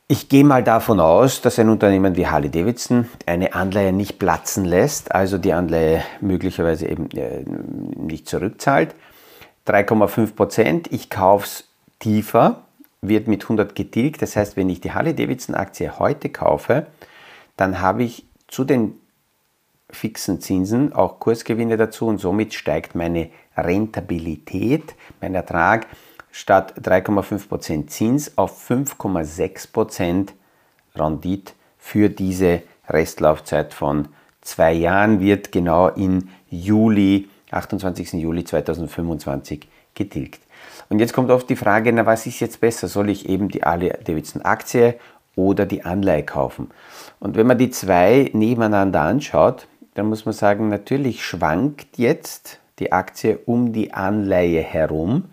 Ich 0.09 0.29
gehe 0.29 0.45
mal 0.45 0.63
davon 0.63 1.01
aus, 1.01 1.41
dass 1.41 1.59
ein 1.59 1.71
Unternehmen 1.71 2.17
wie 2.17 2.27
Harley 2.27 2.51
Davidson 2.51 3.09
eine 3.25 3.55
Anleihe 3.55 3.93
nicht 3.93 4.19
platzen 4.19 4.65
lässt, 4.65 5.15
also 5.15 5.39
die 5.39 5.55
Anleihe 5.55 6.03
möglicherweise 6.21 6.87
eben 6.87 7.09
äh, 7.13 7.45
nicht 7.97 8.29
zurückzahlt. 8.29 8.95
3,5 9.67 10.35
Prozent, 10.35 10.93
ich 10.93 11.09
kaufe 11.09 11.47
es 11.47 11.65
tiefer, 11.99 12.65
wird 13.03 13.27
mit 13.27 13.43
100 13.43 13.75
getilgt. 13.75 14.23
Das 14.23 14.37
heißt, 14.37 14.57
wenn 14.57 14.71
ich 14.71 14.81
die 14.81 14.93
Harley 14.93 15.15
Davidson 15.15 15.55
Aktie 15.55 15.99
heute 15.99 16.31
kaufe, 16.31 16.87
dann 17.57 17.81
habe 17.81 18.05
ich 18.05 18.25
zu 18.49 18.65
den 18.65 18.95
fixen 19.91 20.41
Zinsen 20.41 20.93
auch 20.95 21.19
Kursgewinne 21.21 21.77
dazu 21.77 22.07
und 22.07 22.19
somit 22.19 22.55
steigt 22.55 22.95
meine 22.95 23.29
Rentabilität, 23.57 24.95
mein 25.21 25.35
Ertrag 25.35 25.87
statt 26.31 26.75
3,5% 26.81 27.89
Zins 27.89 28.39
auf 28.39 28.71
5,6% 28.71 30.29
Rendite 30.95 31.53
für 31.77 32.09
diese 32.09 32.63
Restlaufzeit 32.89 33.75
von 33.75 34.09
zwei 34.41 34.73
Jahren 34.73 35.21
wird 35.21 35.53
genau 35.53 35.89
in 35.89 36.31
Juli, 36.49 37.29
28. 37.51 38.15
Juli 38.15 38.45
2025 38.45 39.69
getilgt. 39.95 40.41
Und 40.89 40.99
jetzt 40.99 41.13
kommt 41.13 41.31
oft 41.31 41.49
die 41.49 41.57
Frage, 41.57 41.93
na 41.93 42.07
was 42.07 42.27
ist 42.27 42.41
jetzt 42.41 42.61
besser? 42.61 42.89
Soll 42.89 43.11
ich 43.11 43.29
eben 43.29 43.49
die 43.49 43.63
Harley 43.63 43.93
Davidson 44.05 44.43
Aktie 44.43 44.95
oder 45.37 45.67
die 45.67 45.85
Anleihe 45.85 46.25
kaufen? 46.25 46.71
Und 47.21 47.37
wenn 47.37 47.47
man 47.47 47.59
die 47.59 47.71
zwei 47.71 48.31
nebeneinander 48.33 49.03
anschaut, 49.03 49.67
dann 49.95 50.07
muss 50.07 50.25
man 50.25 50.33
sagen, 50.33 50.69
natürlich 50.69 51.25
schwankt 51.25 51.99
jetzt 51.99 52.59
die 52.79 52.93
Aktie 52.93 53.39
um 53.47 53.73
die 53.73 53.93
Anleihe 53.93 54.63
herum. 54.63 55.25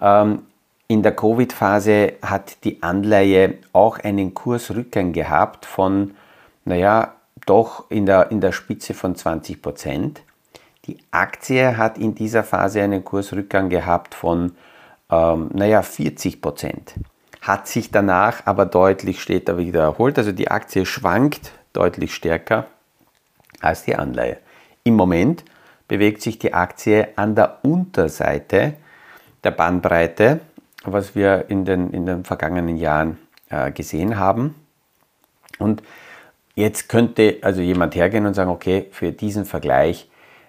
Ähm, 0.00 0.42
in 0.86 1.02
der 1.02 1.14
Covid-Phase 1.14 2.14
hat 2.22 2.64
die 2.64 2.82
Anleihe 2.82 3.58
auch 3.72 3.98
einen 3.98 4.32
Kursrückgang 4.32 5.12
gehabt 5.12 5.66
von, 5.66 6.14
naja, 6.64 7.14
doch 7.44 7.90
in 7.90 8.06
der, 8.06 8.30
in 8.30 8.40
der 8.40 8.52
Spitze 8.52 8.94
von 8.94 9.14
20 9.14 9.60
Prozent. 9.60 10.22
Die 10.88 10.96
Aktie 11.10 11.76
hat 11.76 11.98
in 11.98 12.14
dieser 12.14 12.42
Phase 12.42 12.82
einen 12.82 13.04
Kursrückgang 13.04 13.68
gehabt 13.68 14.14
von, 14.14 14.56
ähm, 15.10 15.50
naja, 15.52 15.82
40 15.82 16.40
Prozent. 16.40 16.94
Hat 17.42 17.68
sich 17.68 17.90
danach 17.90 18.46
aber 18.46 18.64
deutlich 18.64 19.20
später 19.20 19.58
wieder 19.58 19.82
erholt. 19.82 20.16
Also 20.16 20.32
die 20.32 20.50
Aktie 20.50 20.86
schwankt 20.86 21.52
deutlich 21.74 22.14
stärker 22.14 22.68
als 23.60 23.84
die 23.84 23.96
Anleihe. 23.96 24.38
Im 24.82 24.94
Moment 24.94 25.44
bewegt 25.88 26.22
sich 26.22 26.38
die 26.38 26.54
Aktie 26.54 27.08
an 27.16 27.34
der 27.34 27.58
Unterseite 27.62 28.72
der 29.44 29.50
Bandbreite, 29.50 30.40
was 30.84 31.14
wir 31.14 31.50
in 31.50 31.66
den, 31.66 31.90
in 31.90 32.06
den 32.06 32.24
vergangenen 32.24 32.78
Jahren 32.78 33.18
äh, 33.50 33.70
gesehen 33.72 34.18
haben. 34.18 34.54
Und 35.58 35.82
jetzt 36.54 36.88
könnte 36.88 37.36
also 37.42 37.60
jemand 37.60 37.94
hergehen 37.94 38.24
und 38.24 38.32
sagen, 38.32 38.50
okay, 38.50 38.86
für 38.90 39.12
diesen 39.12 39.44
Vergleich, 39.44 40.08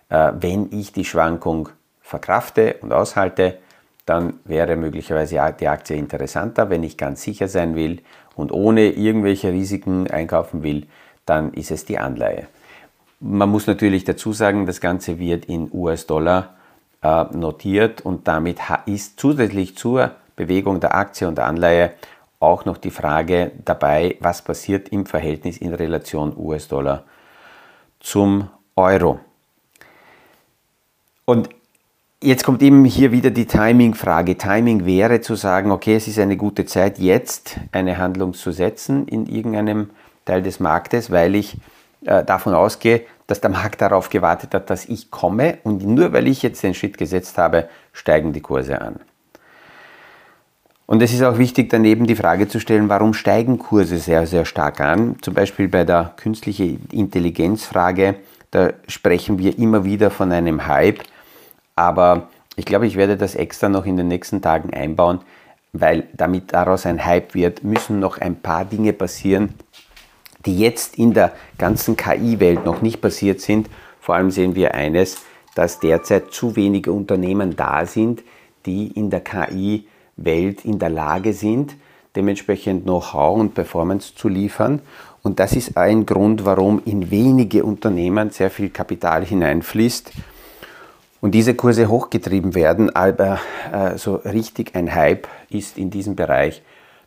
wenn 0.09 0.69
ich 0.71 0.91
die 0.91 1.05
Schwankung 1.05 1.69
verkrafte 2.01 2.77
und 2.81 2.91
aushalte, 2.91 3.59
dann 4.09 4.39
wäre 4.43 4.75
möglicherweise 4.75 5.39
die 5.59 5.67
Aktie 5.67 5.95
interessanter. 5.95 6.71
Wenn 6.71 6.83
ich 6.83 6.97
ganz 6.97 7.21
sicher 7.21 7.47
sein 7.47 7.75
will 7.75 8.01
und 8.35 8.51
ohne 8.51 8.89
irgendwelche 8.89 9.51
Risiken 9.51 10.09
einkaufen 10.09 10.63
will, 10.63 10.87
dann 11.25 11.53
ist 11.53 11.69
es 11.69 11.85
die 11.85 11.99
Anleihe. 11.99 12.47
Man 13.19 13.49
muss 13.49 13.67
natürlich 13.67 14.05
dazu 14.05 14.33
sagen, 14.33 14.65
das 14.65 14.81
Ganze 14.81 15.19
wird 15.19 15.45
in 15.45 15.69
US-Dollar 15.71 16.55
äh, 17.03 17.25
notiert 17.35 18.01
und 18.01 18.27
damit 18.27 18.59
ist 18.87 19.19
zusätzlich 19.19 19.77
zur 19.77 20.11
Bewegung 20.35 20.79
der 20.79 20.95
Aktie 20.95 21.27
und 21.27 21.37
der 21.37 21.45
Anleihe 21.45 21.91
auch 22.39 22.65
noch 22.65 22.77
die 22.77 22.91
Frage 22.91 23.51
dabei, 23.63 24.15
was 24.21 24.41
passiert 24.41 24.89
im 24.89 25.05
Verhältnis 25.05 25.57
in 25.57 25.73
Relation 25.73 26.35
US-Dollar 26.35 27.03
zum 27.99 28.49
Euro. 28.75 29.19
Und 31.29 31.47
jetzt 32.23 32.43
kommt 32.43 32.63
eben 32.63 32.85
hier 32.85 33.11
wieder 33.11 33.29
die 33.29 33.45
Timing-Frage. 33.45 34.35
Timing 34.35 34.87
wäre 34.87 35.21
zu 35.21 35.35
sagen, 35.35 35.69
okay, 35.69 35.93
es 35.93 36.07
ist 36.07 36.17
eine 36.17 36.37
gute 36.37 36.65
Zeit, 36.65 36.97
jetzt 36.97 37.59
eine 37.71 37.99
Handlung 37.99 38.33
zu 38.33 38.51
setzen 38.51 39.07
in 39.07 39.27
irgendeinem 39.27 39.91
Teil 40.25 40.41
des 40.41 40.59
Marktes, 40.59 41.11
weil 41.11 41.35
ich 41.35 41.57
äh, 42.03 42.23
davon 42.23 42.55
ausgehe, 42.55 43.03
dass 43.27 43.41
der 43.41 43.51
Markt 43.51 43.79
darauf 43.79 44.09
gewartet 44.09 44.55
hat, 44.55 44.71
dass 44.71 44.85
ich 44.85 45.11
komme 45.11 45.59
und 45.61 45.85
nur 45.85 46.13
weil 46.13 46.27
ich 46.27 46.41
jetzt 46.41 46.63
den 46.63 46.73
Schritt 46.73 46.97
gesetzt 46.97 47.37
habe, 47.37 47.69
steigen 47.93 48.33
die 48.33 48.41
Kurse 48.41 48.81
an. 48.81 48.95
Und 50.87 51.03
es 51.03 51.13
ist 51.13 51.21
auch 51.21 51.37
wichtig, 51.37 51.69
daneben 51.69 52.07
die 52.07 52.15
Frage 52.15 52.47
zu 52.47 52.59
stellen, 52.59 52.89
warum 52.89 53.13
steigen 53.13 53.59
Kurse 53.59 53.99
sehr, 53.99 54.25
sehr 54.25 54.45
stark 54.45 54.81
an? 54.81 55.17
Zum 55.21 55.35
Beispiel 55.35 55.67
bei 55.67 55.83
der 55.83 56.11
künstlichen 56.17 56.87
Intelligenzfrage, 56.91 58.15
da 58.49 58.71
sprechen 58.87 59.37
wir 59.37 59.59
immer 59.59 59.85
wieder 59.85 60.09
von 60.09 60.31
einem 60.31 60.65
Hype, 60.65 61.03
aber 61.79 62.27
ich 62.57 62.65
glaube, 62.65 62.87
ich 62.87 62.97
werde 62.97 63.15
das 63.15 63.35
extra 63.35 63.69
noch 63.69 63.85
in 63.85 63.95
den 63.95 64.09
nächsten 64.09 64.41
Tagen 64.41 64.73
einbauen, 64.73 65.21
weil 65.71 66.09
damit 66.11 66.51
daraus 66.51 66.85
ein 66.85 67.05
Hype 67.05 67.33
wird, 67.35 67.63
müssen 67.63 68.01
noch 68.01 68.17
ein 68.17 68.41
paar 68.41 68.65
Dinge 68.65 68.91
passieren, 68.91 69.53
die 70.45 70.59
jetzt 70.59 70.97
in 70.97 71.13
der 71.13 71.31
ganzen 71.57 71.95
KI-Welt 71.95 72.65
noch 72.65 72.81
nicht 72.81 72.99
passiert 72.99 73.39
sind. 73.39 73.69
Vor 74.01 74.15
allem 74.15 74.29
sehen 74.29 74.55
wir 74.55 74.75
eines, 74.75 75.21
dass 75.55 75.79
derzeit 75.79 76.33
zu 76.33 76.57
wenige 76.57 76.91
Unternehmen 76.91 77.55
da 77.55 77.85
sind, 77.85 78.23
die 78.65 78.87
in 78.87 79.09
der 79.09 79.21
KI-Welt 79.21 80.65
in 80.65 80.79
der 80.79 80.89
Lage 80.89 81.31
sind, 81.31 81.77
dementsprechend 82.13 82.83
Know-how 82.83 83.39
und 83.39 83.53
Performance 83.53 84.15
zu 84.15 84.27
liefern. 84.27 84.81
Und 85.23 85.39
das 85.39 85.53
ist 85.53 85.77
ein 85.77 86.05
Grund, 86.05 86.43
warum 86.43 86.81
in 86.83 87.09
wenige 87.09 87.63
Unternehmen 87.63 88.31
sehr 88.31 88.51
viel 88.51 88.69
Kapital 88.69 89.23
hineinfließt 89.23 90.11
und 91.21 91.31
diese 91.31 91.53
Kurse 91.55 91.87
hochgetrieben 91.87 92.55
werden. 92.55 92.95
Aber 92.95 93.39
äh, 93.71 93.97
so 93.97 94.15
richtig 94.15 94.75
ein 94.75 94.93
Hype 94.93 95.27
ist 95.49 95.77
in 95.77 95.89
diesem 95.89 96.15
Bereich 96.15 96.61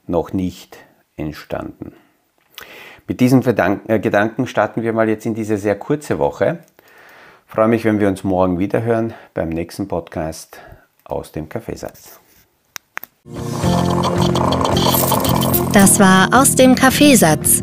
noch 0.07 0.33
nicht 0.33 0.79
entstanden. 1.17 1.93
Mit 3.09 3.21
diesen 3.21 3.43
äh, 3.45 3.99
Gedanken 3.99 4.47
starten 4.47 4.83
wir 4.83 4.93
mal 4.93 5.09
jetzt 5.09 5.27
in 5.27 5.35
diese 5.35 5.57
sehr 5.57 5.77
kurze 5.77 6.19
Woche. 6.19 6.61
Ich 7.47 7.53
freue 7.53 7.69
mich, 7.69 7.85
wenn 7.85 8.01
wir 8.01 8.09
uns 8.09 8.25
morgen 8.25 8.59
wieder 8.59 8.83
hören 8.83 9.13
beim 9.35 9.49
nächsten 9.49 9.89
Podcast 9.89 10.59
aus 11.05 11.33
dem 11.33 11.49
Kaffeesatz. 11.49 12.19
Das 15.73 16.01
war 16.01 16.29
aus 16.33 16.55
dem 16.55 16.75
Kaffeesatz, 16.75 17.63